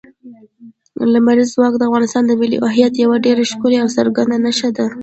لمریز 1.13 1.49
ځواک 1.55 1.73
د 1.77 1.81
افغانستان 1.89 2.23
د 2.25 2.31
ملي 2.39 2.57
هویت 2.71 2.93
یوه 3.03 3.17
ډېره 3.25 3.41
ښکاره 3.51 3.77
او 3.81 3.87
څرګنده 3.97 4.37
نښه 4.45 4.69
ده. 4.77 4.85